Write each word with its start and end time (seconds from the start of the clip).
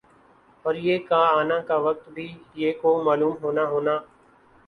اور 0.65 0.75
یِہ 0.77 0.97
کا 1.09 1.19
آنا 1.31 1.57
کا 1.67 1.75
وقت 1.79 2.09
بھی 2.09 2.27
یِہ 2.55 2.71
کو 2.81 2.89
معلوم 3.03 3.35
ہونا 3.43 3.63
ہونا 3.71 3.95